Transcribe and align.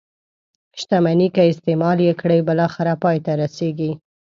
شتمني 0.79 1.27
که 1.35 1.43
استعمال 1.51 1.97
یې 2.07 2.13
کړئ 2.21 2.39
بالاخره 2.49 2.93
پای 3.03 3.17
ته 3.25 3.31
رسيږي. 3.41 3.91